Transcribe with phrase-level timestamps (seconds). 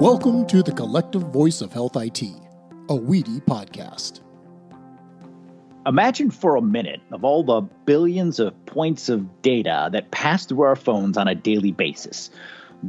[0.00, 4.22] Welcome to the Collective Voice of Health IT, a WEDI podcast.
[5.86, 10.62] Imagine for a minute of all the billions of points of data that pass through
[10.62, 12.30] our phones on a daily basis.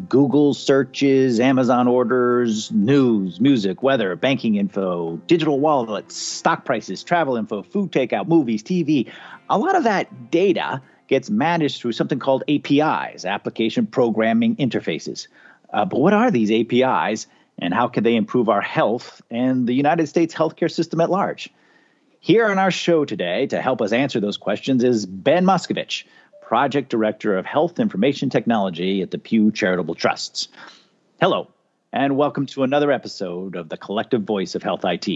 [0.07, 7.62] Google searches, Amazon orders, news, music, weather, banking info, digital wallets, stock prices, travel info,
[7.62, 9.12] food takeout, movies, TV.
[9.50, 15.27] A lot of that data gets managed through something called APIs, application programming interfaces.
[15.71, 17.27] Uh, but what are these APIs
[17.59, 21.49] and how can they improve our health and the United States healthcare system at large?
[22.20, 26.03] Here on our show today to help us answer those questions is Ben Moscovitch,
[26.41, 30.48] Project Director of Health Information Technology at the Pew Charitable Trusts.
[31.20, 31.48] Hello,
[31.93, 35.07] and welcome to another episode of the Collective Voice of Health IT,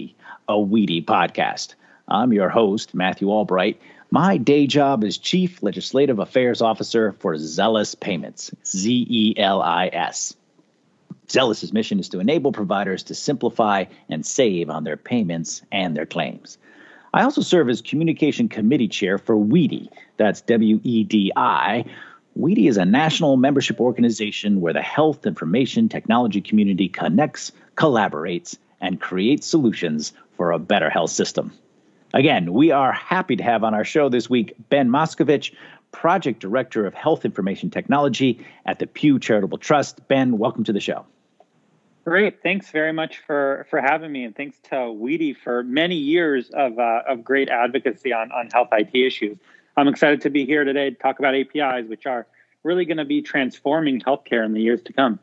[0.48, 1.76] a WEDI podcast.
[2.08, 3.80] I'm your host, Matthew Albright.
[4.12, 9.90] My day job is Chief Legislative Affairs Officer for Zelis Payments, Z E L I
[9.92, 10.36] S.
[11.30, 16.06] Zelis's mission is to enable providers to simplify and save on their payments and their
[16.06, 16.58] claims.
[17.14, 19.88] I also serve as Communication Committee Chair for WEDI.
[20.18, 21.86] That's W E D I.
[22.38, 29.00] WEDI is a national membership organization where the health information technology community connects, collaborates, and
[29.00, 31.54] creates solutions for a better health system.
[32.14, 35.54] Again, we are happy to have on our show this week Ben Moscovitch,
[35.94, 40.06] Project Director of Health Information Technology at the Pew Charitable Trust.
[40.10, 41.06] Ben, welcome to the show.
[42.06, 42.44] Great.
[42.44, 44.26] Thanks very much for, for having me.
[44.26, 48.70] And thanks to WEDI for many years of, uh, of great advocacy on, on health
[48.74, 49.40] IT issues.
[49.76, 52.28] I'm excited to be here today to talk about APIs, which are
[52.62, 55.20] really going to be transforming healthcare in the years to come.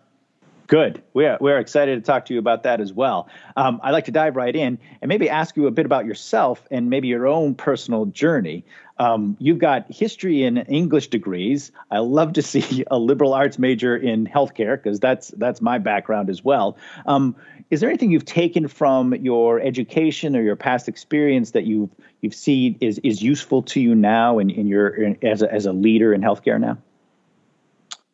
[0.66, 1.02] Good.
[1.14, 3.28] We're, we're excited to talk to you about that as well.
[3.56, 6.66] Um, I'd like to dive right in and maybe ask you a bit about yourself
[6.70, 8.64] and maybe your own personal journey.
[9.02, 11.72] Um, you've got history and English degrees.
[11.90, 16.30] I love to see a liberal arts major in healthcare because that's that's my background
[16.30, 16.76] as well.
[17.04, 17.34] Um,
[17.68, 22.34] is there anything you've taken from your education or your past experience that you've you've
[22.34, 25.66] seen is is useful to you now and in, in your in, as a, as
[25.66, 26.78] a leader in healthcare now?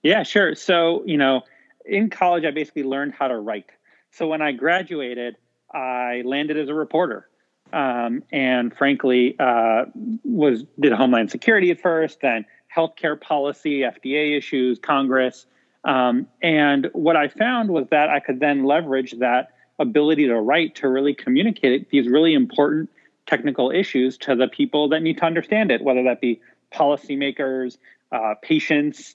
[0.03, 0.55] Yeah, sure.
[0.55, 1.43] So you know,
[1.85, 3.67] in college, I basically learned how to write.
[4.13, 5.37] So when I graduated,
[5.71, 7.29] I landed as a reporter
[7.73, 9.85] um, and frankly uh,
[10.25, 15.47] was did homeland security at first, then healthcare policy, FDA issues, Congress,
[15.85, 20.75] um, and what I found was that I could then leverage that ability to write
[20.77, 22.91] to really communicate these really important
[23.27, 26.41] technical issues to the people that need to understand it, whether that be
[26.73, 27.79] policymakers,
[28.11, 29.15] uh, patients,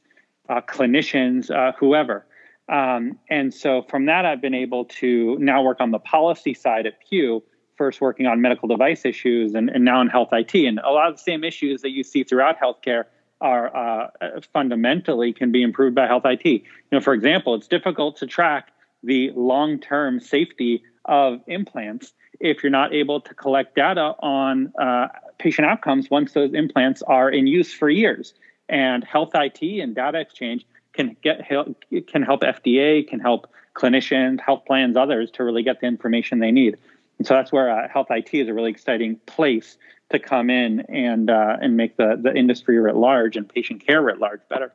[0.49, 2.25] uh, clinicians, uh, whoever.
[2.69, 6.85] Um, and so from that, I've been able to now work on the policy side
[6.85, 7.43] at Pew
[7.83, 10.55] first working on medical device issues and, and now in health IT.
[10.55, 13.03] And a lot of the same issues that you see throughout healthcare
[13.41, 14.07] are uh,
[14.53, 16.45] fundamentally can be improved by health IT.
[16.45, 16.61] You
[16.93, 18.69] know, for example, it's difficult to track
[19.03, 25.67] the long-term safety of implants if you're not able to collect data on uh, patient
[25.67, 28.33] outcomes once those implants are in use for years.
[28.69, 34.39] And health IT and data exchange can get help, can help FDA, can help clinicians,
[34.39, 36.77] health plans, others to really get the information they need.
[37.23, 39.77] And so that's where uh, health IT is a really exciting place
[40.09, 44.01] to come in and uh, and make the the industry writ large and patient care
[44.01, 44.73] writ large better.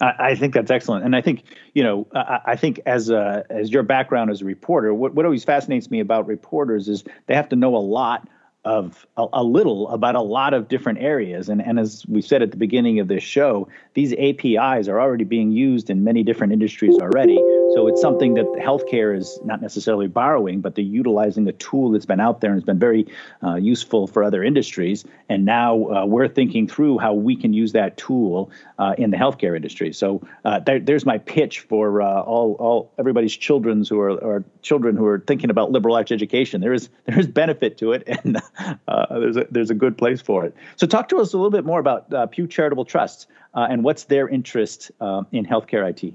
[0.00, 1.42] I, think that's excellent, and I think
[1.74, 5.44] you know I, think as a, as your background as a reporter, what what always
[5.44, 8.28] fascinates me about reporters is they have to know a lot
[8.64, 11.50] of a, a, little about a lot of different areas.
[11.50, 15.24] And, and as we said at the beginning of this show, these APIs are already
[15.24, 17.46] being used in many different industries already.
[17.74, 22.06] So it's something that healthcare is not necessarily borrowing, but they're utilizing a tool that's
[22.06, 23.04] been out there and has been very
[23.42, 25.04] uh, useful for other industries.
[25.28, 29.16] And now uh, we're thinking through how we can use that tool uh, in the
[29.16, 29.92] healthcare industry.
[29.92, 34.44] So uh, there, there's my pitch for uh, all, all everybody's children's who are or
[34.62, 36.60] children who are thinking about liberal arts education.
[36.60, 38.36] There is there is benefit to it, and
[38.86, 40.54] uh, there's a there's a good place for it.
[40.76, 44.28] So talk to us a little bit more about Pew Charitable Trusts and what's their
[44.28, 44.92] interest
[45.32, 46.14] in healthcare IT.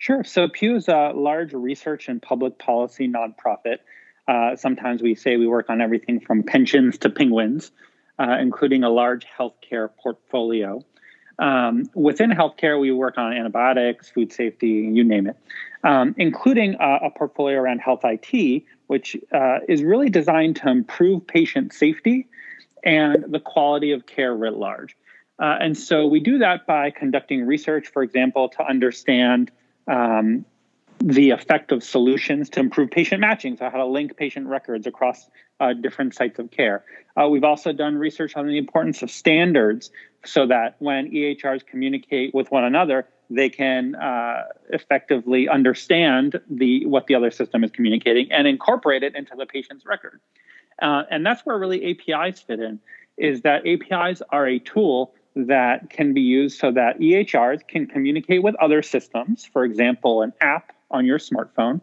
[0.00, 0.24] Sure.
[0.24, 3.80] So Pew is a large research and public policy nonprofit.
[4.26, 7.70] Uh, sometimes we say we work on everything from pensions to penguins,
[8.18, 10.82] uh, including a large healthcare portfolio.
[11.38, 15.36] Um, within healthcare, we work on antibiotics, food safety, you name it,
[15.84, 21.26] um, including a, a, portfolio around health IT, which uh, is really designed to improve
[21.26, 22.26] patient safety
[22.82, 24.96] and the quality of care writ large.
[25.38, 29.50] Uh, and so we do that by conducting research, for example, to understand
[29.90, 30.44] um,
[31.00, 35.28] the effective solutions to improve patient matching, so how to link patient records across
[35.58, 36.84] uh, different sites of care.
[37.20, 39.90] Uh, we've also done research on the importance of standards
[40.24, 47.06] so that when EHRs communicate with one another, they can uh, effectively understand the what
[47.06, 50.20] the other system is communicating and incorporate it into the patient's record.
[50.82, 52.80] Uh, and that's where really APIs fit in.
[53.16, 58.42] Is that APIs are a tool that can be used so that EHRs can communicate
[58.42, 61.80] with other systems, for example, an app on your smartphone,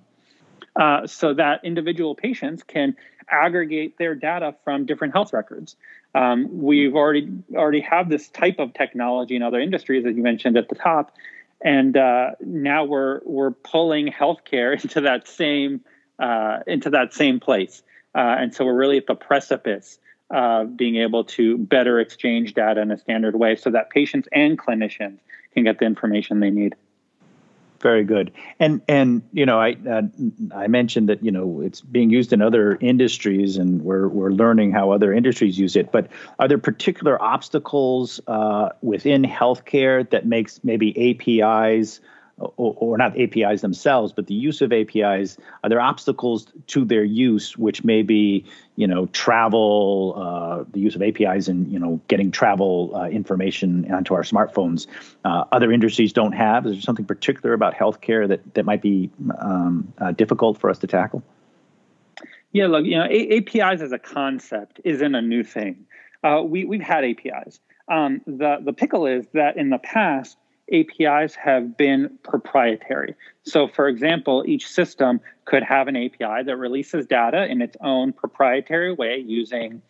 [0.76, 2.96] uh, so that individual patients can
[3.30, 5.76] aggregate their data from different health records.
[6.16, 10.58] Um, we've already already have this type of technology in other industries, as you mentioned
[10.58, 11.16] at the top,
[11.62, 15.82] and uh, now we're we're pulling healthcare into that same
[16.20, 17.84] uh, into that same place,
[18.16, 22.82] uh, and so we're really at the precipice of being able to better exchange data
[22.82, 25.20] in a standard way, so that patients and clinicians
[25.54, 26.76] can get the information they need.
[27.82, 28.32] Very good.
[28.60, 30.02] And and you know, I uh,
[30.54, 34.72] I mentioned that you know it's being used in other industries, and we're we're learning
[34.72, 35.92] how other industries use it.
[35.92, 36.10] But
[36.40, 42.02] are there particular obstacles uh, within healthcare that makes maybe APIs
[42.38, 47.04] or, or, not APIs themselves, but the use of APIs, are there obstacles to their
[47.04, 48.46] use, which may be,
[48.76, 53.92] you know, travel, uh, the use of APIs and, you know, getting travel uh, information
[53.92, 54.86] onto our smartphones,
[55.26, 56.68] uh, other industries don't have?
[56.68, 60.78] Is there something particular about healthcare that, that might be um, uh, difficult for us
[60.80, 61.24] to tackle?
[62.52, 65.86] Yeah, look, you know, a- APIs as a concept isn't a new thing.
[66.24, 67.60] Uh, we, we've had APIs.
[67.88, 70.38] Um, the, the pickle is that in the past,
[70.74, 73.16] APIs have been proprietary.
[73.44, 78.14] So, for example, each system could have an API that releases data in its own
[78.14, 79.82] proprietary way using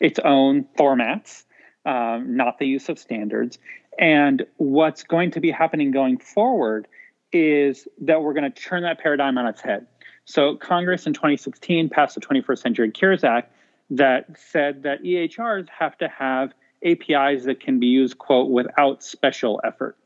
[0.00, 1.44] its own formats,
[1.84, 3.58] um, not the use of standards.
[3.98, 6.88] And what's going to be happening going forward
[7.32, 9.86] is that we're going to turn that paradigm on its head.
[10.24, 13.52] So, Congress in 2016 passed the 21st Century Cures Act
[13.90, 16.52] that said that EHRs have to have
[16.84, 19.96] APIs that can be used, quote, without special effort.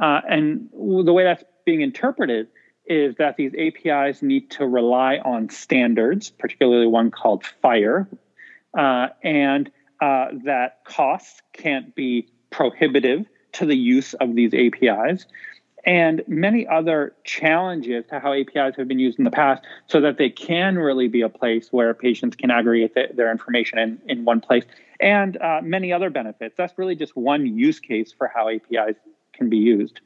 [0.00, 2.48] Uh, and the way that's being interpreted
[2.86, 8.06] is that these APIs need to rely on standards, particularly one called FHIR,
[8.76, 9.70] uh, and
[10.00, 15.26] uh, that costs can't be prohibitive to the use of these APIs,
[15.86, 20.18] and many other challenges to how APIs have been used in the past so that
[20.18, 24.24] they can really be a place where patients can aggregate the, their information in, in
[24.24, 24.64] one place,
[25.00, 26.54] and uh, many other benefits.
[26.56, 28.96] That's really just one use case for how APIs
[29.36, 30.00] can be used.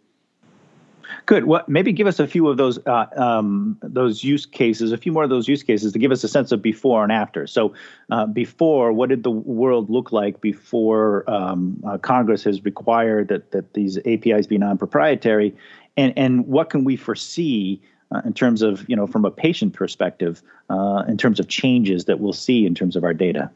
[1.26, 1.44] Good.
[1.44, 5.12] Well, maybe give us a few of those uh, um, those use cases, a few
[5.12, 7.46] more of those use cases to give us a sense of before and after.
[7.46, 7.74] So,
[8.10, 13.52] uh, before, what did the world look like before um, uh, Congress has required that
[13.52, 15.54] that these APIs be non-proprietary,
[15.96, 17.80] and and what can we foresee
[18.10, 22.04] uh, in terms of you know from a patient perspective, uh, in terms of changes
[22.04, 23.50] that we'll see in terms of our data?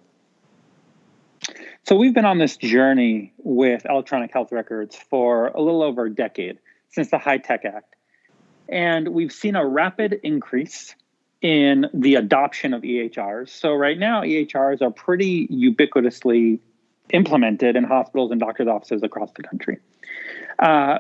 [1.85, 6.15] So we've been on this journey with electronic health records for a little over a
[6.15, 6.59] decade
[6.91, 7.97] since the HITECH Act.
[8.69, 10.95] And we've seen a rapid increase
[11.41, 13.49] in the adoption of EHRs.
[13.49, 16.61] So right now, EHRs are pretty ubiquitously
[17.11, 19.79] implemented in hospitals and doctors' offices across the country.
[20.61, 20.99] Uh,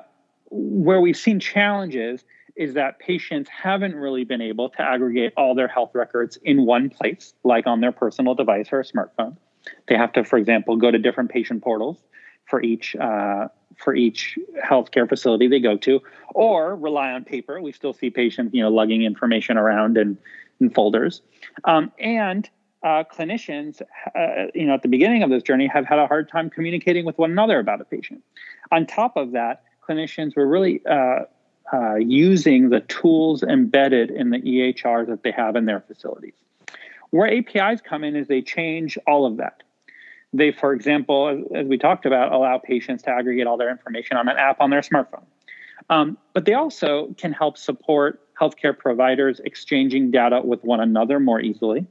[0.50, 2.24] where we've seen challenges
[2.56, 6.90] is that patients haven't really been able to aggregate all their health records in one
[6.90, 9.36] place, like on their personal device or a smartphone.
[9.88, 11.98] They have to, for example, go to different patient portals
[12.46, 13.48] for each uh,
[13.78, 16.00] for each healthcare facility they go to,
[16.34, 17.60] or rely on paper.
[17.60, 20.18] We still see patients, you know, lugging information around in,
[20.60, 21.22] in folders,
[21.64, 22.48] um, and
[22.82, 23.80] uh, clinicians,
[24.14, 27.04] uh, you know, at the beginning of this journey, have had a hard time communicating
[27.04, 28.22] with one another about a patient.
[28.70, 31.20] On top of that, clinicians were really uh,
[31.72, 36.34] uh using the tools embedded in the EHRs that they have in their facilities.
[37.12, 39.62] Where APIs come in is they change all of that.
[40.32, 44.28] They, for example, as, we talked about, allow patients to aggregate all their information on
[44.28, 45.24] an app on their smartphone.
[45.90, 51.38] Um, but they also can help support healthcare providers exchanging data with one another more
[51.38, 51.86] easily.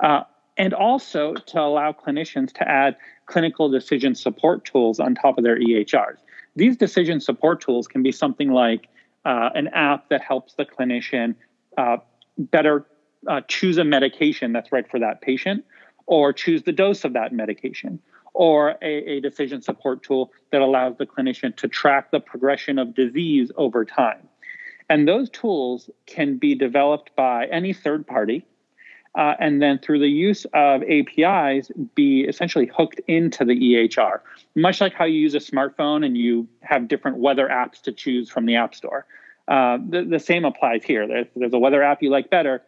[0.00, 0.24] Uh,
[0.58, 5.58] and also to allow clinicians to add clinical decision support tools on top of their
[5.58, 6.18] EHRs.
[6.54, 8.88] These decision support tools can be something like
[9.24, 11.34] uh, an app that helps the clinician
[11.78, 11.96] uh,
[12.36, 12.84] better
[13.28, 15.64] uh, choose a medication that's right for that patient
[16.06, 18.00] or choose the dose of that medication
[18.32, 22.94] or a, a, decision support tool that allows the clinician to track the progression of
[22.94, 24.28] disease over time.
[24.88, 28.44] And those tools can be developed by any third party.
[29.16, 34.20] Uh, and then through the use of APIs, be essentially hooked into the EHR,
[34.54, 38.30] much like how you use a smartphone and you have different weather apps to choose
[38.30, 39.06] from the App Store.
[39.48, 41.08] Uh, the, the same applies here.
[41.08, 42.62] There's, there's a weather app you like better.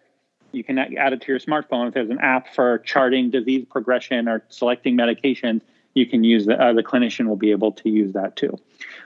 [0.53, 1.89] You can add it to your smartphone.
[1.89, 5.63] If there's an app for charting disease progression or selecting medications,
[5.95, 8.59] you can use the, uh, the clinician will be able to use that too.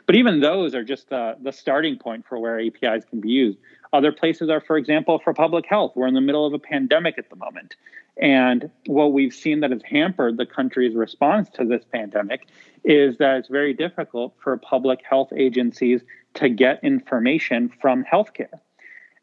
[0.06, 3.58] But even those are just uh, the starting point for where APIs can be used.
[3.92, 5.92] Other places are, for example, for public health.
[5.94, 7.76] We're in the middle of a pandemic at the moment.
[8.20, 12.48] And what we've seen that has hampered the country's response to this pandemic
[12.84, 16.02] is that it's very difficult for public health agencies
[16.34, 18.60] to get information from healthcare.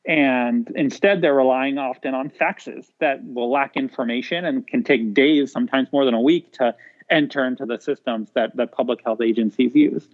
[0.05, 5.51] And instead, they're relying often on faxes that will lack information and can take days,
[5.51, 6.75] sometimes more than a week, to
[7.09, 10.07] enter into the systems that, that public health agencies use.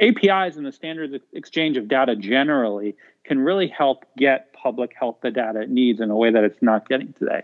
[0.00, 5.30] APIs and the standards exchange of data generally can really help get public health the
[5.30, 7.42] data it needs in a way that it's not getting today.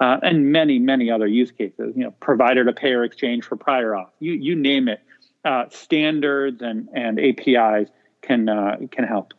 [0.00, 3.90] Uh, and many, many other use cases, you know, provider to payer exchange for prior
[3.90, 5.00] auth, you, you name it.
[5.44, 7.88] Uh, standards and, and APIs
[8.22, 9.32] can, uh, can help.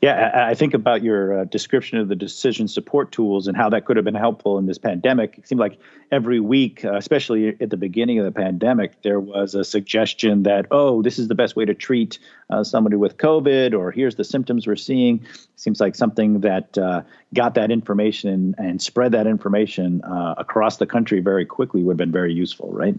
[0.00, 3.84] Yeah, I think about your uh, description of the decision support tools and how that
[3.84, 5.38] could have been helpful in this pandemic.
[5.38, 5.76] It seemed like
[6.12, 10.66] every week, uh, especially at the beginning of the pandemic, there was a suggestion that,
[10.70, 14.22] oh, this is the best way to treat uh, somebody with COVID, or here's the
[14.22, 15.26] symptoms we're seeing.
[15.56, 17.02] Seems like something that uh,
[17.34, 21.98] got that information and spread that information uh, across the country very quickly would have
[21.98, 22.94] been very useful, right?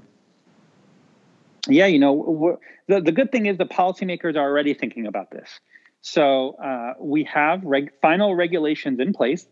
[1.69, 5.61] Yeah, you know, the, the good thing is the policymakers are already thinking about this.
[6.01, 9.47] So uh, we have reg- final regulations in place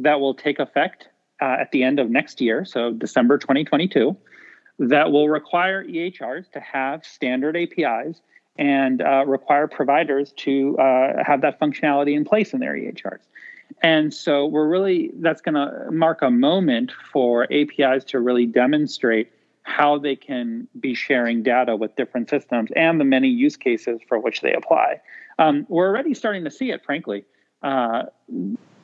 [0.00, 1.08] that will take effect
[1.40, 4.16] uh, at the end of next year, so December 2022,
[4.78, 8.20] that will require EHRs to have standard APIs
[8.56, 13.20] and uh, require providers to uh, have that functionality in place in their EHRs.
[13.82, 19.32] And so we're really, that's going to mark a moment for APIs to really demonstrate
[19.62, 24.18] how they can be sharing data with different systems and the many use cases for
[24.18, 25.00] which they apply.
[25.38, 27.24] Um, we're already starting to see it, frankly.
[27.62, 28.04] Uh,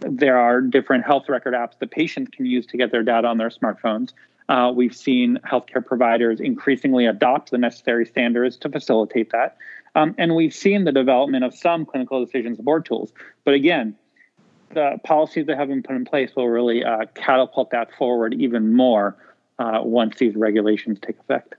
[0.00, 3.38] there are different health record apps that patients can use to get their data on
[3.38, 4.12] their smartphones.
[4.48, 9.56] Uh, we've seen healthcare providers increasingly adopt the necessary standards to facilitate that.
[9.94, 13.12] Um, and we've seen the development of some clinical decision support tools.
[13.44, 13.96] But again,
[14.72, 18.72] the policies that have been put in place will really uh, catapult that forward even
[18.72, 19.16] more
[19.58, 21.54] uh, once these regulations take effect.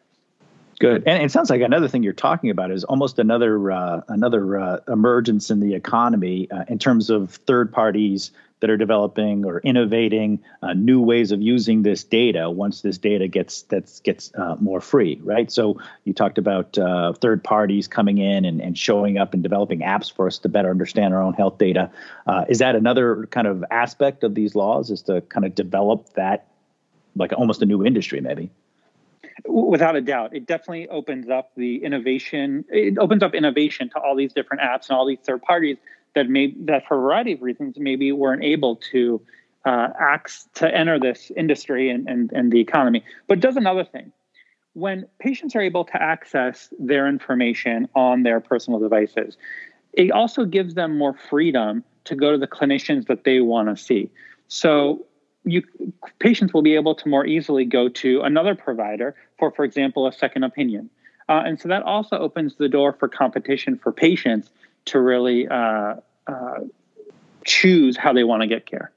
[0.82, 4.60] Good, and it sounds like another thing you're talking about is almost another uh, another
[4.60, 9.60] uh, emergence in the economy uh, in terms of third parties that are developing or
[9.60, 14.56] innovating uh, new ways of using this data once this data gets that's gets uh,
[14.60, 15.52] more free, right?
[15.52, 19.82] So you talked about uh, third parties coming in and, and showing up and developing
[19.82, 21.92] apps for us to better understand our own health data.
[22.50, 24.90] is that another kind of aspect of these laws?
[24.90, 26.48] Is to kind of develop that
[27.16, 28.50] like almost a new industry, maybe?
[29.46, 32.66] Without a doubt, it definitely opens up the innovation.
[32.70, 35.78] It opens up innovation to all these different apps and all these third parties
[36.16, 39.22] that may that for a variety of reasons maybe weren't able to
[39.66, 43.04] uh, acts to enter this industry and, and, and the economy.
[43.28, 44.12] But does another thing.
[44.74, 49.38] When patients are able to access their information on their personal devices,
[49.94, 53.82] it also gives them more freedom to go to the clinicians that they want to
[53.82, 54.10] see.
[54.48, 55.06] So
[55.43, 55.63] you
[56.19, 60.13] patients will be able to more easily go to another provider for, for example, a
[60.13, 60.89] second opinion.
[61.29, 64.50] Uh, and so that also opens the door for competition for patients
[64.86, 65.95] to really uh,
[66.27, 66.60] uh,
[67.45, 68.91] choose how they want to get care.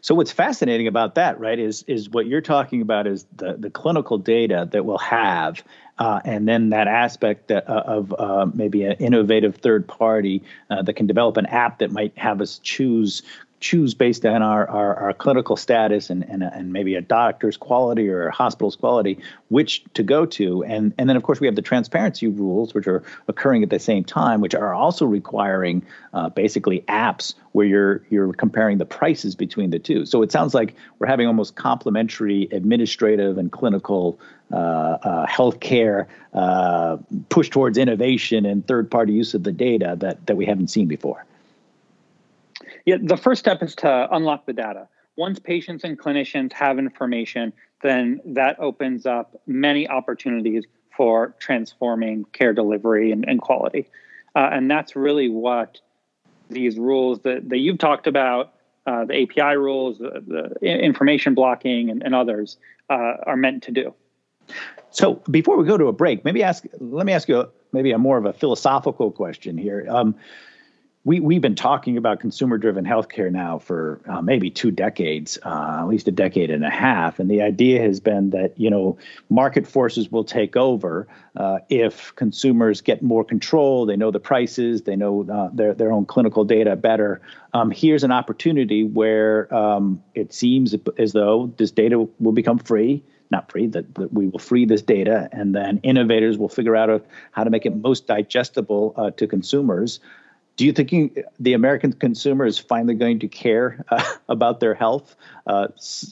[0.00, 3.70] So what's fascinating about that, right, is is what you're talking about is the the
[3.70, 5.64] clinical data that we'll have,
[5.98, 10.82] uh, and then that aspect that, uh, of uh, maybe an innovative third party uh,
[10.82, 13.22] that can develop an app that might have us choose
[13.64, 18.10] choose based on our, our, our, clinical status and, and, and maybe a doctor's quality
[18.10, 19.18] or a hospital's quality,
[19.48, 20.62] which to go to.
[20.64, 23.78] And, and then, of course, we have the transparency rules, which are occurring at the
[23.78, 29.34] same time, which are also requiring uh, basically apps where you're, you're comparing the prices
[29.34, 30.04] between the two.
[30.04, 34.20] So it sounds like we're having almost complementary administrative and clinical
[34.52, 36.98] uh, uh, healthcare uh,
[37.30, 40.86] push towards innovation and third party use of the data that, that we haven't seen
[40.86, 41.24] before.
[42.84, 44.88] Yeah, the first step is to unlock the data.
[45.16, 50.64] Once patients and clinicians have information, then that opens up many opportunities
[50.96, 53.88] for transforming care delivery and, and quality.
[54.34, 55.80] Uh, and that's really what
[56.50, 58.54] these rules that, that you've talked about,
[58.86, 62.58] uh, the API rules, the, the information blocking, and, and others
[62.90, 63.94] uh, are meant to do.
[64.90, 66.64] So before we go to a break, maybe ask.
[66.78, 69.86] Let me ask you a, maybe a more of a philosophical question here.
[69.88, 70.14] Um,
[71.04, 75.76] we we've been talking about consumer driven healthcare now for uh, maybe two decades, uh,
[75.80, 78.96] at least a decade and a half, and the idea has been that you know
[79.28, 81.06] market forces will take over
[81.36, 83.84] uh, if consumers get more control.
[83.84, 87.20] They know the prices, they know uh, their their own clinical data better.
[87.52, 93.04] Um, here's an opportunity where um, it seems as though this data will become free
[93.30, 97.04] not free, that, that, we will free this data, and then innovators will figure out
[97.32, 99.98] how to make it most digestible uh, to consumers
[100.56, 104.74] do you think you, the American consumer is finally going to care uh, about their
[104.74, 105.16] health?
[105.46, 105.68] Uh,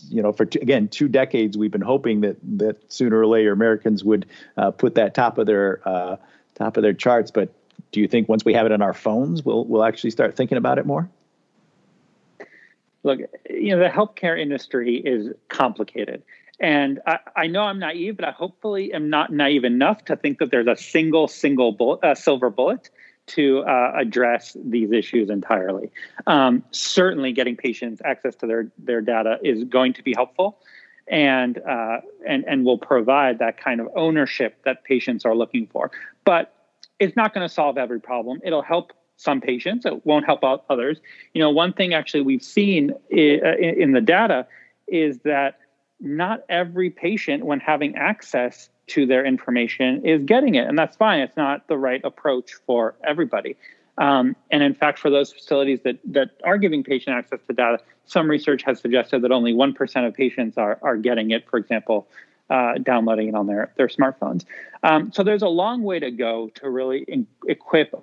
[0.09, 4.03] you know, for again two decades, we've been hoping that that sooner or later Americans
[4.03, 6.17] would uh, put that top of their uh,
[6.55, 7.31] top of their charts.
[7.31, 7.55] But
[7.93, 10.59] do you think once we have it on our phones, we'll we'll actually start thinking
[10.59, 11.09] about it more?
[13.05, 13.21] Look,
[13.51, 16.23] you know, the healthcare industry is complicated.
[16.61, 20.39] And I, I, know I'm naive, but I hopefully am not naive enough to think
[20.39, 22.89] that there's a single, single bullet, uh, silver bullet
[23.29, 25.91] to uh, address these issues entirely.
[26.27, 30.59] Um, certainly, getting patients access to their their data is going to be helpful,
[31.09, 35.91] and uh, and and will provide that kind of ownership that patients are looking for.
[36.25, 36.55] But
[36.99, 38.41] it's not going to solve every problem.
[38.45, 39.87] It'll help some patients.
[39.87, 40.99] It won't help out others.
[41.33, 44.47] You know, one thing actually we've seen uh, in, in the data
[44.89, 45.59] is that
[46.01, 50.67] not every patient, when having access to their information is getting it.
[50.67, 51.21] And that's fine.
[51.21, 53.57] It's not the right approach for everybody.
[53.99, 57.79] Um, and in fact, for those facilities that, that are giving patient access to data,
[58.07, 62.09] some research has suggested that only 1% of patients are, are getting it, for example,
[62.51, 64.45] uh, downloading it on their, their smartphones.
[64.83, 67.95] Um, so there's a long way to go to really in, equip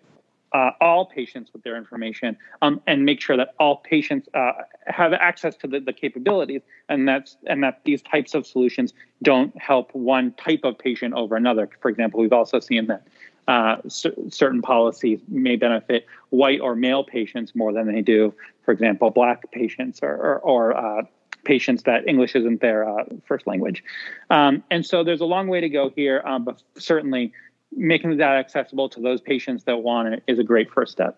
[0.52, 4.52] uh, all patients with their information um, and make sure that all patients uh,
[4.88, 9.56] have access to the, the, capabilities and that's and that these types of solutions don't
[9.62, 11.70] help one type of patient over another.
[11.82, 13.06] For example we've also seen that
[13.48, 18.72] uh, c- certain policies may benefit white or male patients more than they do for
[18.72, 21.02] example black patients or, or, or uh,
[21.46, 23.84] patients that english isn't their uh, first language.
[24.30, 27.34] Um, and so there's a long way to go here um, but certainly
[27.76, 31.18] making that accessible to those patients that want it is a great first step.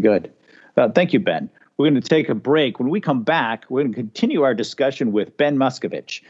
[0.00, 0.32] Good.
[0.76, 1.50] Uh, thank you, Ben.
[1.76, 2.78] We're going to take a break.
[2.78, 6.22] When we come back, we're going to continue our discussion with Ben Moscovitch,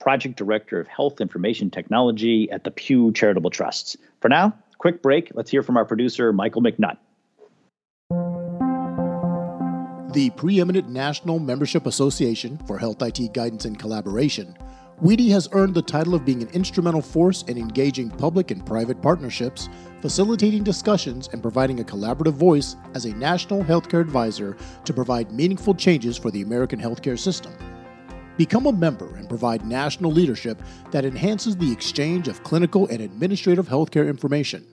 [0.00, 3.96] Project Director of Health Information Technology at the Pew Charitable Trusts.
[4.20, 5.30] For now, quick break.
[5.34, 6.96] Let's hear from our producer, Michael McNutt.
[10.12, 14.56] The preeminent National Membership Association for Health IT Guidance and Collaboration
[15.02, 19.02] WEDI has earned the title of being an instrumental force in engaging public and private
[19.02, 19.68] partnerships,
[20.00, 25.74] facilitating discussions, and providing a collaborative voice as a national healthcare advisor to provide meaningful
[25.74, 27.52] changes for the American healthcare system.
[28.36, 33.68] Become a member and provide national leadership that enhances the exchange of clinical and administrative
[33.68, 34.64] healthcare information.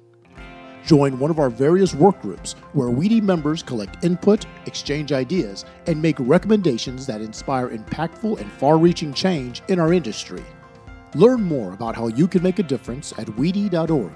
[0.86, 6.02] Join one of our various work groups where WEDI members collect input, exchange ideas, and
[6.02, 10.44] make recommendations that inspire impactful and far reaching change in our industry.
[11.14, 14.12] Learn more about how you can make a difference at wedi.org.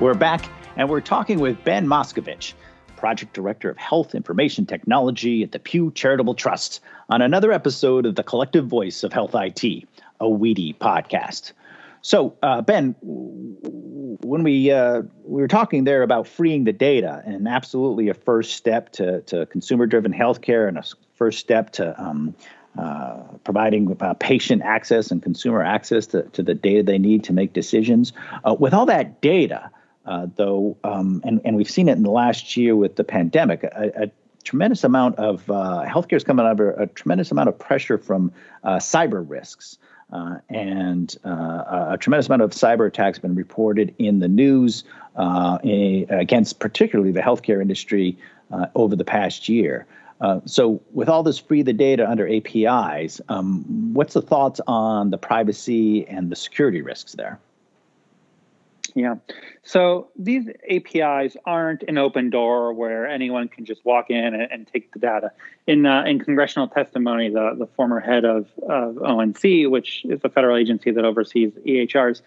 [0.00, 2.54] We're back and we're talking with Ben Moscovitch,
[2.96, 8.14] Project Director of Health Information Technology at the Pew Charitable Trust, on another episode of
[8.14, 9.64] the Collective Voice of Health IT,
[10.20, 11.52] a WEDI podcast.
[12.02, 17.46] So, uh, Ben, when we uh, we were talking there about freeing the data, and
[17.46, 20.82] absolutely a first step to, to consumer-driven healthcare, and a
[21.14, 22.34] first step to um,
[22.76, 27.32] uh, providing uh, patient access and consumer access to, to the data they need to
[27.32, 28.12] make decisions.
[28.44, 29.70] Uh, with all that data,
[30.06, 33.62] uh, though, um, and, and we've seen it in the last year with the pandemic,
[33.62, 34.10] a, a
[34.42, 38.32] tremendous amount of healthcare is coming under a tremendous amount of pressure from
[38.64, 39.78] cyber risks.
[40.12, 44.84] Uh, and uh, a tremendous amount of cyber attacks been reported in the news
[45.16, 48.16] uh, in, against particularly the healthcare industry
[48.52, 49.86] uh, over the past year.
[50.20, 55.10] Uh, so, with all this free the data under APIs, um, what's the thoughts on
[55.10, 57.40] the privacy and the security risks there?
[58.94, 59.16] Yeah.
[59.62, 64.66] So these APIs aren't an open door where anyone can just walk in and, and
[64.66, 65.32] take the data.
[65.66, 70.28] In uh, in congressional testimony, the, the former head of, of ONC, which is the
[70.28, 72.22] federal agency that oversees EHRs,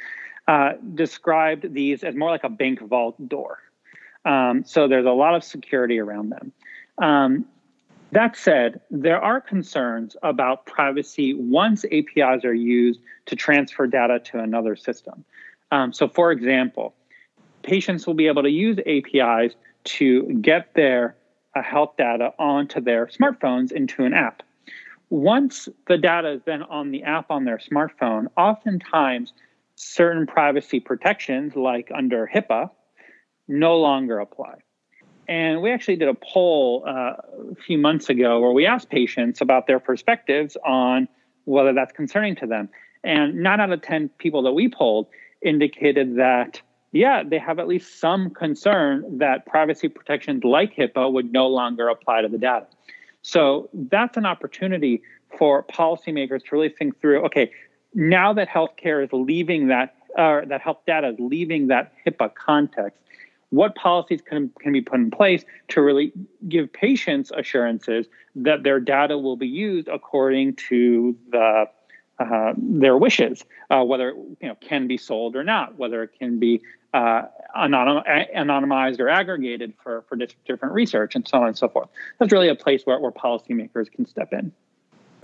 [0.48, 3.60] uh, described these as more like a bank vault door.
[4.24, 6.52] Um, so there's a lot of security around them.
[6.98, 7.46] Um,
[8.12, 14.39] that said, there are concerns about privacy once APIs are used to transfer data to
[14.39, 15.26] another system.
[15.71, 16.93] Um, so, for example,
[17.63, 21.15] patients will be able to use APIs to get their
[21.56, 24.43] uh, health data onto their smartphones into an app.
[25.10, 29.34] Once the data is then on the app on their smartphone, oftentimes
[29.75, 32.69] certain privacy protections, like under HIPAA,
[33.47, 34.56] no longer apply.
[35.28, 37.13] And we actually did a poll uh,
[37.51, 41.08] a few months ago where we asked patients about their perspectives on
[41.45, 42.69] whether that's concerning to them.
[43.04, 45.08] And nine out of 10 people that we polled
[45.41, 51.32] indicated that, yeah, they have at least some concern that privacy protections like HIPAA would
[51.32, 52.67] no longer apply to the data.
[53.21, 55.02] So that's an opportunity
[55.38, 57.52] for policymakers to really think through okay,
[57.93, 62.34] now that healthcare is leaving that, or uh, that health data is leaving that HIPAA
[62.36, 63.00] context,
[63.50, 66.12] what policies can, can be put in place to really
[66.50, 71.65] give patients assurances that their data will be used according to the
[72.19, 76.12] uh, their wishes, uh, whether it you know can be sold or not, whether it
[76.17, 76.62] can be
[76.93, 77.23] uh,
[77.58, 78.04] anonym,
[78.36, 81.89] anonymized or aggregated for for different research, and so on and so forth.
[82.19, 84.51] That's really a place where, where policymakers can step in.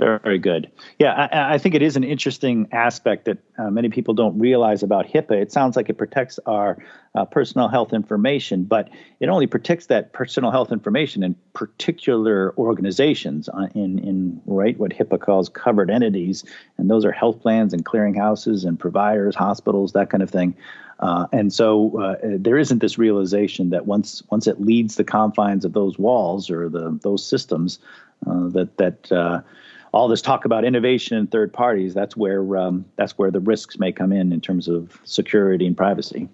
[0.02, 0.72] Very good.
[0.98, 4.82] Yeah, I, I, think it is an interesting aspect that uh, many people don't realize
[4.82, 5.40] about HIPAA.
[5.40, 6.84] It sounds like it protects our
[7.14, 13.48] uh, personal health information, but it only protects that personal health information in particular organizations
[13.50, 16.44] uh, in in right what HIPAA calls covered entities,
[16.80, 20.56] and those are health plans and clearinghouses and providers, hospitals, that kind of thing.
[21.00, 25.64] Uh, and so uh, there isn't this realization that once once it leads the confines
[25.64, 27.78] of those walls or the those systems,
[28.26, 29.44] that that
[29.94, 33.78] all this talk about innovation and third parties, that's where um, that's where the risks
[33.78, 36.30] may come in in terms of security and privacy.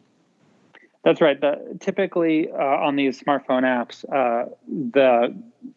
[1.04, 1.40] That's right.
[1.40, 5.36] The, typically, uh, on these smartphone apps, uh, the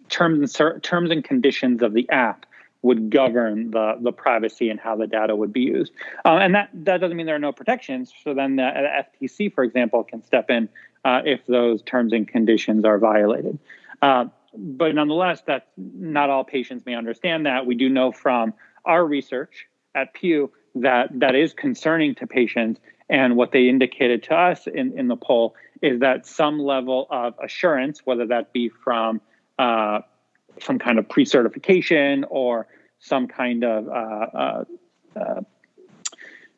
[0.08, 2.46] terms and terms and conditions of the app
[2.82, 5.92] would govern the the privacy and how the data would be used.
[6.24, 8.12] Uh, and that that doesn't mean there are no protections.
[8.24, 8.70] So then the,
[9.20, 10.68] the FTC, for example, can step in
[11.04, 13.58] uh, if those terms and conditions are violated.
[14.56, 17.66] But nonetheless, that not all patients may understand that.
[17.66, 22.80] We do know from our research at Pew that that is concerning to patients.
[23.08, 27.34] And what they indicated to us in, in the poll is that some level of
[27.42, 29.20] assurance, whether that be from
[29.58, 30.00] uh,
[30.60, 32.66] some kind of pre certification or
[32.98, 34.64] some kind of uh, uh,
[35.16, 35.40] uh,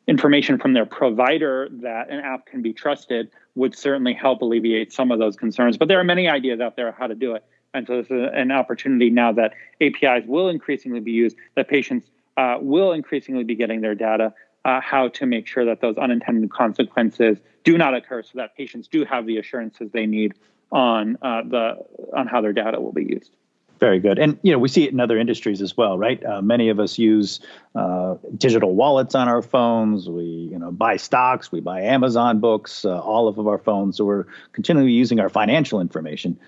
[0.07, 5.11] information from their provider that an app can be trusted, would certainly help alleviate some
[5.11, 5.77] of those concerns.
[5.77, 7.45] But there are many ideas out there how to do it.
[7.75, 12.11] And so this is an opportunity now that APIs will increasingly be used, that patients
[12.37, 16.51] uh, will increasingly be getting their data, uh, how to make sure that those unintended
[16.51, 20.35] consequences do not occur so that patients do have the assurances they need
[20.71, 21.77] on uh, the
[22.15, 23.31] on how their data will be used.
[23.79, 26.25] Very good, and you know we see it in other industries as well, right?
[26.25, 27.41] Uh, many of us use
[27.75, 30.09] uh, digital wallets on our phones.
[30.09, 33.97] We you know buy stocks, we buy Amazon books, uh, all of our phones.
[33.97, 36.39] So we're continually using our financial information.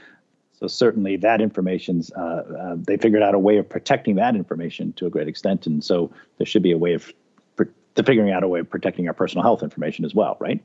[0.65, 4.95] So certainly that information's uh, uh, they figured out a way of protecting that information
[4.95, 7.13] to a great extent, and so there should be a way of
[7.95, 10.65] figuring out a way of protecting our personal health information as well, right?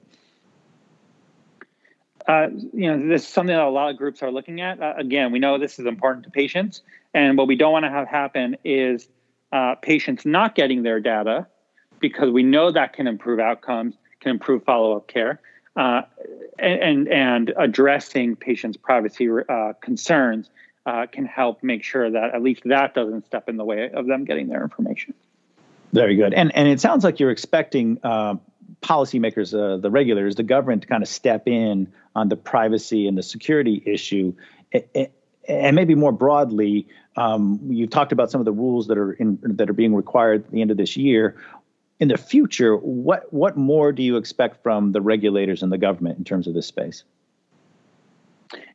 [2.29, 4.81] Uh, you know, this is something that a lot of groups are looking at.
[4.81, 6.81] Uh, again, we know this is important to patients,
[7.13, 9.09] and what we don't want to have happen is
[9.51, 11.45] uh, patients not getting their data
[11.99, 15.41] because we know that can improve outcomes, can improve follow-up care,
[15.79, 16.01] uh,
[16.59, 20.49] and and addressing patients' privacy uh, concerns
[20.85, 24.05] uh, can help make sure that at least that doesn't step in the way of
[24.05, 25.13] them getting their information.
[25.93, 28.35] Very good, and and it sounds like you're expecting uh,
[28.81, 33.17] policymakers, uh, the regulators, the government to kind of step in on the privacy and
[33.17, 34.33] the security issue.
[35.47, 39.39] and maybe more broadly, um, you talked about some of the rules that are in,
[39.43, 41.37] that are being required at the end of this year
[41.99, 46.17] in the future, what what more do you expect from the regulators and the government
[46.17, 47.03] in terms of this space?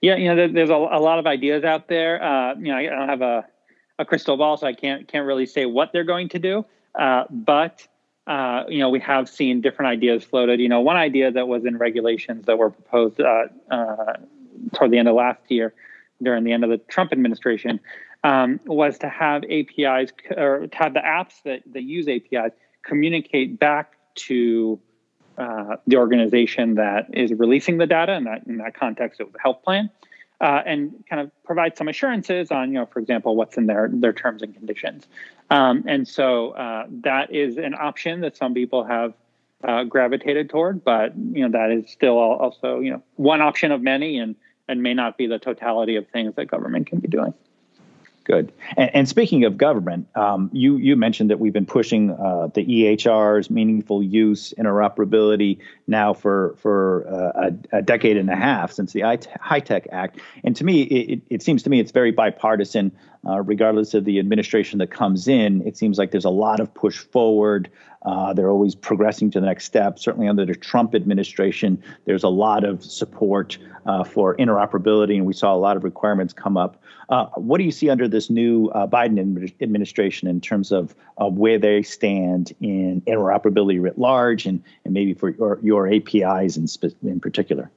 [0.00, 2.22] Yeah, you know, there's a, a lot of ideas out there.
[2.22, 3.44] Uh, you know, I don't have a,
[3.98, 6.66] a crystal ball, so I can't can't really say what they're going to do.
[6.94, 7.86] Uh, but
[8.26, 10.60] uh, you know, we have seen different ideas floated.
[10.60, 14.14] You know, one idea that was in regulations that were proposed uh, uh,
[14.74, 15.72] toward the end of last year,
[16.22, 17.80] during the end of the Trump administration,
[18.22, 22.52] um, was to have APIs or to have the apps that that use APIs
[22.84, 24.78] communicate back to
[25.36, 29.40] uh, the organization that is releasing the data, and that in that context, was a
[29.40, 29.90] health plan,
[30.40, 33.88] uh, and kind of provide some assurances on, you know, for example, what's in their
[33.92, 35.08] their terms and conditions.
[35.50, 39.14] Um, and so uh, that is an option that some people have
[39.64, 43.82] uh, gravitated toward, but you know that is still also you know one option of
[43.82, 44.36] many, and
[44.68, 47.34] and may not be the totality of things that government can be doing.
[48.24, 48.52] Good.
[48.78, 52.64] And, and, speaking of government, um, you you mentioned that we've been pushing uh, the
[52.64, 58.94] EHRs, meaningful use, interoperability, now for for uh, a, a, decade and a half since
[58.94, 60.20] the HITECH Act.
[60.42, 62.92] And to me, it, it seems to me it's very bipartisan.
[63.26, 66.72] Uh, regardless of the administration that comes in, it seems like there's a lot of
[66.74, 67.70] push forward.
[68.02, 69.98] Uh, they're always progressing to the next step.
[69.98, 73.56] Certainly under the Trump administration, there's a lot of support
[73.86, 76.82] uh, for interoperability, and we saw a lot of requirements come up.
[77.08, 81.58] Uh, what do you see under this new uh, Biden administration in terms of where
[81.58, 86.66] they stand in interoperability writ large, and, and maybe for your, your APIs in,
[87.02, 87.70] in particular?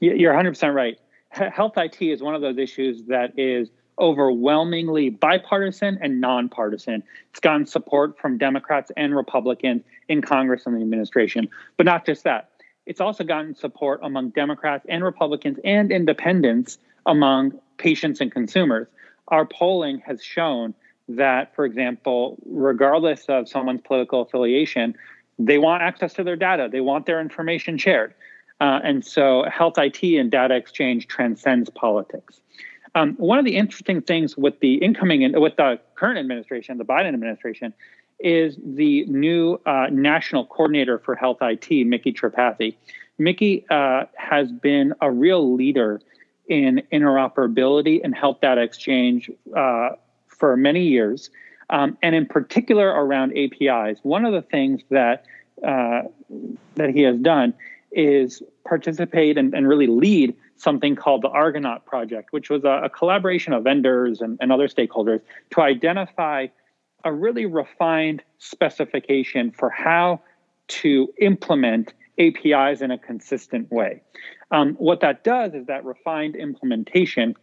[0.00, 0.98] You're 100% right.
[1.28, 7.02] Health IT is one of those issues that is overwhelmingly bipartisan and nonpartisan.
[7.30, 11.48] It's gotten support from Democrats and Republicans in Congress and the administration.
[11.76, 12.50] But not just that,
[12.86, 18.88] it's also gotten support among Democrats and Republicans and independents among patients and consumers.
[19.28, 20.74] Our polling has shown
[21.08, 24.94] that, for example, regardless of someone's political affiliation,
[25.38, 28.14] they want access to their data, they want their information shared.
[28.60, 32.40] Uh, and so health IT and data exchange transcends politics.
[32.94, 36.84] Um, one of the interesting things with the incoming and with the current administration, the
[36.84, 37.72] Biden administration,
[38.20, 42.76] is the new uh, national coordinator for health IT, Micky Tripathi.
[43.18, 46.00] Micky uh, has been a real leader
[46.48, 49.90] in interoperability and health data exchange uh,
[50.28, 51.30] for many years,
[51.70, 53.98] um, and in particular around APIs.
[54.02, 55.24] One of the things that
[55.66, 56.02] uh,
[56.74, 57.54] that he has done
[57.92, 62.90] is participate and, and really lead something called the Argonaut Project, which was a, a
[62.90, 66.46] collaboration of vendors and, and other stakeholders to identify
[67.04, 70.20] a really refined specification for how
[70.68, 74.02] to implement APIs in a consistent way.
[74.50, 77.34] Um, what that does is that refined implementation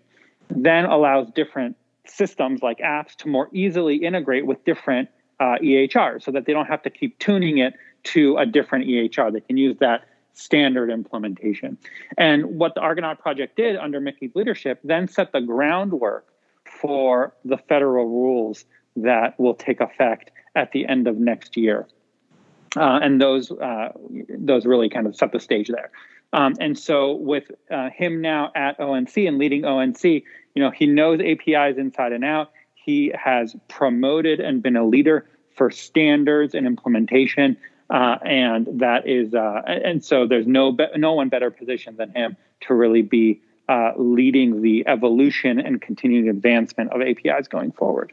[0.49, 5.09] then allows different systems like apps to more easily integrate with different
[5.39, 9.31] uh, EHRs so that they don't have to keep tuning it to a different EHR.
[9.31, 11.77] They can use that standard implementation.
[12.17, 16.27] And what the Argonaut project did under Micky's leadership then set the groundwork
[16.63, 18.65] for the federal rules
[18.95, 21.87] that will take effect at the end of next year.
[22.75, 23.89] Uh, and those uh,
[24.29, 25.89] those really kind of set the stage there.
[26.33, 30.23] Um, and so with uh, him now at ONC and leading ONC, you
[30.55, 32.51] know he knows APIs inside and out.
[32.75, 37.57] He has promoted and been a leader for standards and implementation
[37.89, 42.11] uh, and that is, uh, and so there's no be- no one better positioned than
[42.11, 48.11] him to really be uh, leading the evolution and continuing advancement of APIs going forward.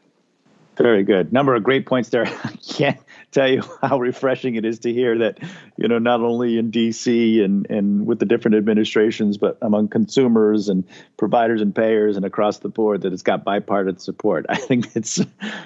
[0.76, 1.32] Very good.
[1.32, 2.26] Number of great points there.
[2.44, 3.00] I can't
[3.32, 5.38] tell you how refreshing it is to hear that,
[5.76, 10.68] you know, not only in DC and, and with the different administrations, but among consumers
[10.68, 10.84] and
[11.16, 14.46] providers and payers and across the board that it's got bipartisan support.
[14.50, 15.20] I think it's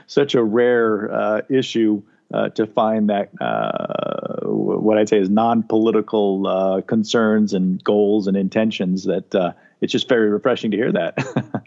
[0.06, 6.46] such a rare uh, issue uh, to find that uh, what I'd say is non-political
[6.46, 9.04] uh, concerns and goals and intentions.
[9.04, 11.16] That uh, it's just very refreshing to hear that.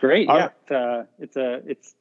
[0.00, 1.94] Great, yeah, it's, uh, it's a it's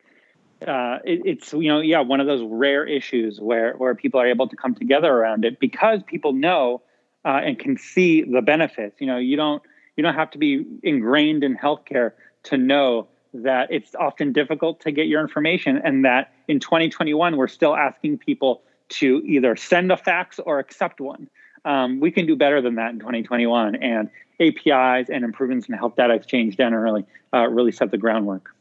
[0.65, 4.27] uh, it, it's you know yeah one of those rare issues where where people are
[4.27, 6.81] able to come together around it because people know
[7.25, 8.99] and can see the benefits.
[8.99, 9.61] You know, you don't
[9.95, 14.91] you don't have to be ingrained in healthcare to know that it's often difficult to
[14.91, 19.97] get your information and that in 2021 we're still asking people to either send a
[19.97, 21.29] fax or accept one.
[21.65, 25.95] Um, we can do better than that in 2021 and apis and improvements in health
[25.95, 28.55] data exchange generally uh, really set the groundwork.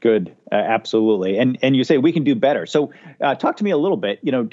[0.00, 0.34] Good.
[0.50, 1.38] Uh, absolutely.
[1.38, 2.64] And and you say we can do better.
[2.66, 4.48] So uh, talk to me a little bit you know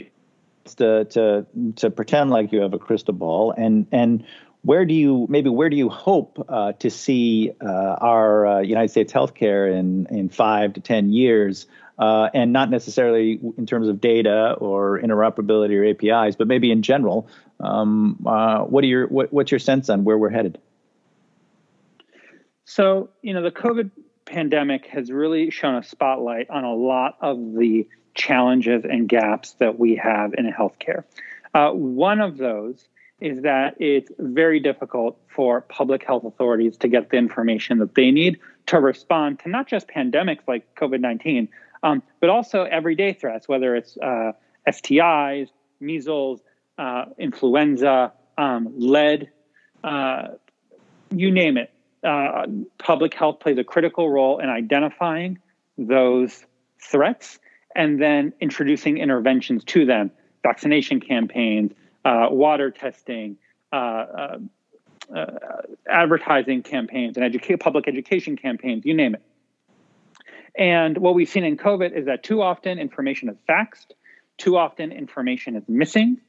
[0.76, 1.46] to to
[1.78, 4.26] to pretend like you have a crystal ball and and
[4.68, 8.90] where do you maybe where do you hope uh, to see uh, our uh, United
[8.90, 14.02] States healthcare in in five to ten years, uh, and not necessarily in terms of
[14.02, 17.30] data or interoperability or APIs, but maybe in general?
[17.62, 20.60] Um, uh, what are your what, what's your sense on where we're headed?
[22.66, 23.90] So you know the COVID
[24.26, 29.80] pandemic has really shown a spotlight on a lot of the challenges and gaps that
[29.80, 31.06] we have in healthcare.
[31.54, 32.86] Uh, one of those
[33.20, 38.12] is that it's very difficult for public health authorities to get the information that they
[38.12, 41.50] need to respond to not just pandemics like COVID 19,
[41.84, 44.34] um, but also everyday threats, whether it's uh,
[44.68, 45.50] STIs,
[45.80, 46.42] measles,
[46.78, 49.30] uh, influenza, um, lead,
[49.84, 50.28] uh,
[51.10, 51.72] you name it.
[52.04, 52.46] Uh,
[52.78, 55.40] public health plays a critical role in identifying
[55.78, 56.46] those
[56.80, 57.40] threats
[57.76, 60.12] and then introducing interventions to them,
[60.44, 61.72] vaccination campaigns,
[62.30, 63.38] water testing,
[63.72, 64.38] uh, uh,
[65.16, 65.26] uh,
[65.90, 69.22] advertising campaigns, and educate, public education campaigns, you name it.
[70.56, 73.92] And what we've seen in COVID is that too often information is faxed,
[74.38, 76.20] too often information is missing,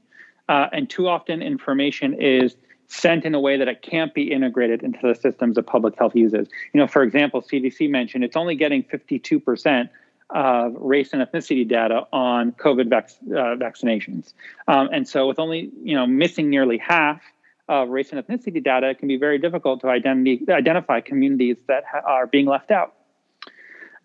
[0.48, 2.56] uh, and too often information is
[2.88, 6.14] sent in a way that it can't be integrated into the systems that public health
[6.14, 6.48] uses.
[6.72, 9.88] You know, for example, CDC mentioned it's only getting 52%
[10.30, 14.34] of race and ethnicity data on COVID vac- uh, vaccinations.
[14.66, 17.22] Um, and so with only, you know, missing nearly half
[17.68, 21.84] of race and ethnicity data, it can be very difficult to identity, identify communities that
[21.90, 22.94] ha- are being left out.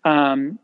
[0.04, 0.58] Um,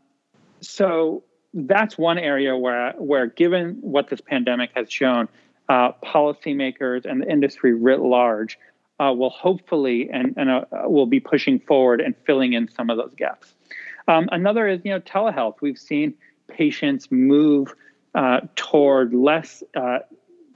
[0.61, 5.27] so that's one area where, where given what this pandemic has shown,
[5.69, 8.57] uh, policymakers and the industry writ large
[8.99, 12.97] uh, will hopefully and, and uh, will be pushing forward and filling in some of
[12.97, 13.53] those gaps.
[14.07, 15.55] Um, another is you know telehealth.
[15.61, 16.13] We've seen
[16.47, 17.73] patients move
[18.13, 19.99] uh, toward less uh,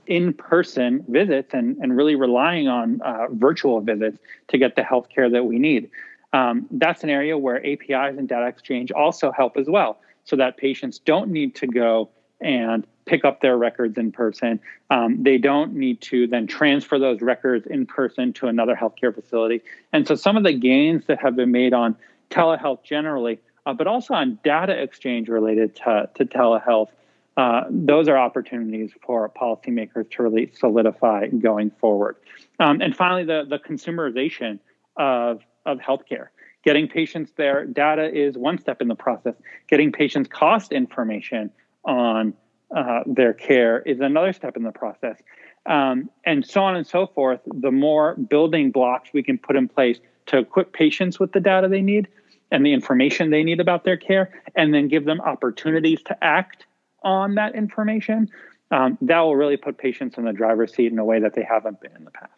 [0.08, 5.30] in-person visits and, and really relying on uh, virtual visits to get the health care
[5.30, 5.90] that we need.
[6.34, 10.58] Um, that's an area where APIs and data exchange also help as well, so that
[10.58, 12.10] patients don't need to go
[12.42, 14.60] and pick up their records in person.
[14.90, 19.62] Um, they don't need to then transfer those records in person to another healthcare facility.
[19.94, 21.96] And so some of the gains that have been made on
[22.30, 26.90] telehealth generally, uh, but also on data exchange related to, to telehealth,
[27.38, 32.16] uh, those are opportunities for policymakers to really solidify going forward.
[32.60, 34.60] Um, and finally, the, the consumerization
[34.96, 36.28] of, of healthcare.
[36.64, 39.36] Getting patients their data is one step in the process.
[39.68, 41.52] Getting patients cost information
[41.84, 42.34] on
[42.76, 45.22] uh, their care is another step in the process.
[45.68, 47.40] Um, and so on and so forth.
[47.46, 51.68] The more building blocks we can put in place to equip patients with the data
[51.68, 52.08] they need
[52.52, 56.66] and the information they need about their care, and then give them opportunities to act
[57.04, 58.30] on that information,
[58.72, 61.44] um, that will really put patients in the driver's seat in a way that they
[61.44, 62.32] haven't been in the past.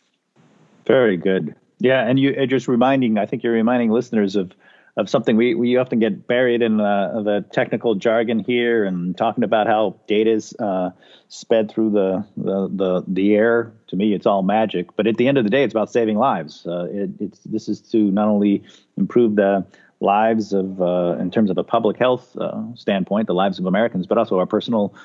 [0.85, 1.55] Very good.
[1.79, 4.51] Yeah, and you are just reminding, I think you're reminding listeners of
[4.97, 9.43] of something we, we often get buried in the, the technical jargon here and talking
[9.43, 10.89] about how data is uh,
[11.29, 13.71] sped through the, the, the the air.
[13.89, 14.95] To me, it's all magic.
[14.95, 16.65] But at the end of the day, it's about saving lives.
[16.65, 18.63] Uh, it, it's this is to not only
[18.97, 19.65] improve the
[19.99, 24.07] lives of, uh, in terms of a public health uh, standpoint, the lives of Americans,
[24.07, 24.95] but also our personal,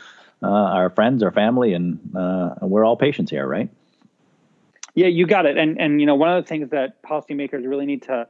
[0.42, 3.68] uh, our friends, our family, and uh, we're all patients here, right?
[4.94, 5.58] Yeah, you got it.
[5.58, 8.24] And and you know, one of the things that policymakers really need to uh,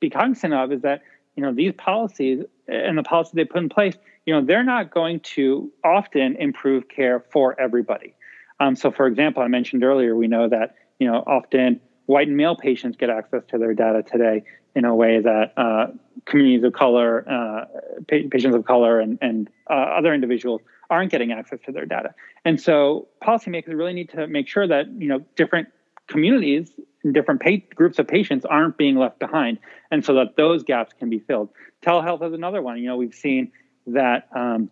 [0.00, 1.02] be cognizant of is that
[1.36, 4.90] you know these policies and the policies they put in place, you know, they're not
[4.90, 8.14] going to often improve care for everybody.
[8.58, 12.36] Um, so, for example, I mentioned earlier, we know that you know often white and
[12.36, 15.86] male patients get access to their data today in a way that uh,
[16.26, 17.64] communities of color, uh,
[18.08, 22.14] patients of color, and, and uh, other individuals aren't getting access to their data.
[22.44, 25.68] And so, policymakers really need to make sure that you know different
[26.08, 26.72] communities
[27.04, 29.58] and different pa- groups of patients aren't being left behind,
[29.90, 31.48] and so that those gaps can be filled.
[31.82, 32.78] Telehealth is another one.
[32.78, 33.52] You know, we've seen
[33.86, 34.70] that um,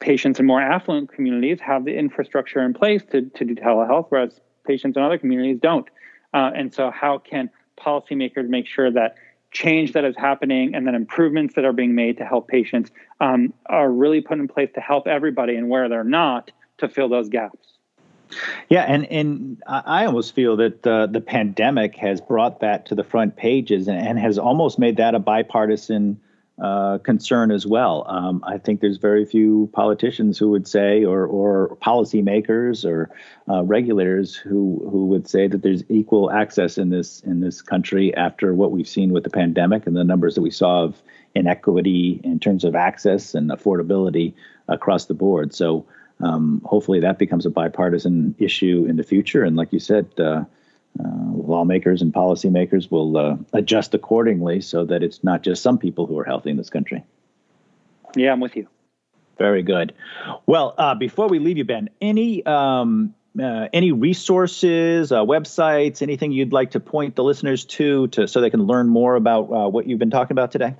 [0.00, 4.40] patients in more affluent communities have the infrastructure in place to, to do telehealth, whereas
[4.66, 5.86] patients in other communities don't.
[6.34, 9.16] Uh, and so, how can policymakers make sure that
[9.52, 13.54] change that is happening and then improvements that are being made to help patients um,
[13.66, 17.28] are really put in place to help everybody, and where they're not, to fill those
[17.28, 17.75] gaps?
[18.68, 23.04] Yeah, and and I almost feel that uh, the pandemic has brought that to the
[23.04, 26.20] front pages and, and has almost made that a bipartisan
[26.60, 28.06] uh, concern as well.
[28.08, 33.10] Um, I think there's very few politicians who would say, or or policymakers or
[33.48, 38.14] uh, regulators who who would say that there's equal access in this in this country
[38.16, 41.02] after what we've seen with the pandemic and the numbers that we saw of
[41.34, 44.32] inequity in terms of access and affordability
[44.68, 45.54] across the board.
[45.54, 45.84] So
[46.20, 49.44] um, hopefully that becomes a bipartisan issue in the future.
[49.44, 50.44] And like you said, uh,
[50.98, 56.06] uh, lawmakers and policymakers will uh, adjust accordingly so that it's not just some people
[56.06, 57.04] who are healthy in this country.
[58.14, 58.66] Yeah, I'm with you.
[59.36, 59.92] Very good.
[60.46, 66.32] Well, uh, before we leave you, Ben, any um, uh, any resources, uh, websites, anything
[66.32, 69.68] you'd like to point the listeners to, to so they can learn more about uh,
[69.68, 70.74] what you've been talking about today?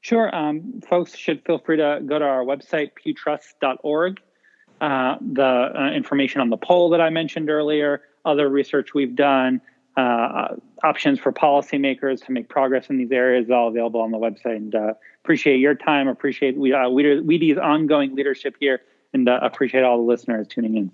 [0.00, 0.34] Sure.
[0.34, 4.20] Um, folks should feel free to go to our website, pewtrust.org
[4.80, 9.60] uh, the uh, information on the poll that I mentioned earlier, other research we've done,
[9.96, 14.56] uh, options for policymakers to make progress in these areas all available on the website.
[14.56, 18.80] And uh, appreciate your time, appreciate we, uh, WEDI's ongoing leadership here,
[19.12, 20.90] and uh, appreciate all the listeners tuning in.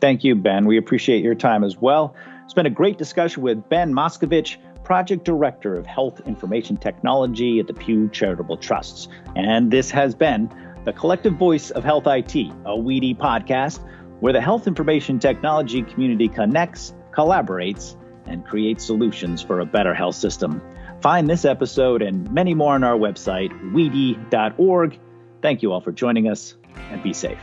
[0.00, 0.64] Thank you, Ben.
[0.64, 2.14] We appreciate your time as well.
[2.44, 7.66] It's been a great discussion with Ben Moscovitch, Project Director of Health Information Technology at
[7.66, 9.08] the Pew Charitable Trusts.
[9.36, 10.50] And this has been
[10.84, 13.80] the collective voice of Health IT, a WEDI podcast
[14.20, 20.14] where the health information technology community connects, collaborates, and creates solutions for a better health
[20.14, 20.62] system.
[21.00, 25.00] Find this episode and many more on our website, wedi.org.
[25.42, 26.54] Thank you all for joining us
[26.90, 27.40] and be safe.